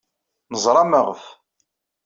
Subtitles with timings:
[0.51, 1.23] Neẓra maɣef.